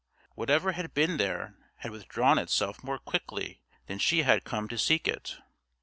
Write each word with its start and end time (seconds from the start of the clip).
Whatever 0.33 0.71
had 0.71 0.95
been 0.95 1.17
there 1.17 1.53
had 1.75 1.91
withdrawn 1.91 2.39
itself 2.39 2.83
more 2.83 2.97
quickly 2.97 3.61
than 3.85 3.99
she 3.99 4.23
had 4.23 4.43
come 4.43 4.67
to 4.69 4.77
seek 4.79 5.07
it. 5.07 5.37